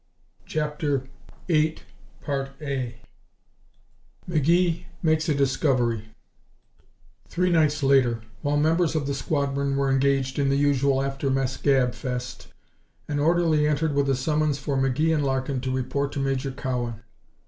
CHAPTER 0.47 1.03
VIII 1.47 1.77
McGee 4.27 4.85
Makes 5.03 5.29
a 5.29 5.35
Discovery 5.35 5.97
1 5.97 6.05
Three 7.29 7.51
nights 7.51 7.83
later, 7.83 8.21
while 8.41 8.57
members 8.57 8.95
of 8.95 9.05
the 9.05 9.13
squadron 9.13 9.75
were 9.77 9.91
engaged 9.91 10.39
in 10.39 10.49
the 10.49 10.55
usual 10.55 11.03
after 11.03 11.29
mess 11.29 11.55
gab 11.55 11.93
fest, 11.93 12.47
an 13.07 13.19
orderly 13.19 13.67
entered 13.67 13.93
with 13.93 14.09
a 14.09 14.15
summons 14.15 14.57
for 14.57 14.75
McGee 14.75 15.13
and 15.13 15.23
Larkin 15.23 15.61
to 15.61 15.69
report 15.71 16.11
to 16.13 16.19
Major 16.19 16.51
Cowan. 16.51 17.03